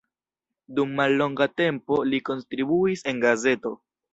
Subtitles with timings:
[0.77, 3.77] Dum mallonga tempo li kontribuis en gazeto.